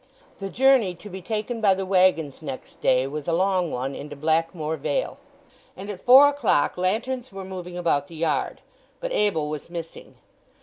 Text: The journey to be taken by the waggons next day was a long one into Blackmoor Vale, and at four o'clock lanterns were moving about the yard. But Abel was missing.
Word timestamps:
The 0.39 0.49
journey 0.49 0.95
to 0.95 1.11
be 1.11 1.21
taken 1.21 1.61
by 1.61 1.75
the 1.75 1.85
waggons 1.85 2.41
next 2.41 2.81
day 2.81 3.05
was 3.05 3.27
a 3.27 3.33
long 3.33 3.69
one 3.69 3.93
into 3.93 4.15
Blackmoor 4.15 4.75
Vale, 4.75 5.19
and 5.77 5.91
at 5.91 6.01
four 6.03 6.27
o'clock 6.27 6.75
lanterns 6.75 7.31
were 7.31 7.45
moving 7.45 7.77
about 7.77 8.07
the 8.07 8.15
yard. 8.15 8.61
But 8.99 9.13
Abel 9.13 9.47
was 9.47 9.69
missing. 9.69 10.15